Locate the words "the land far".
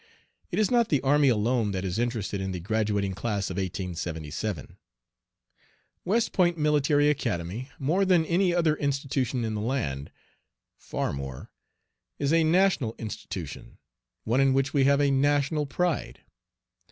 9.53-11.13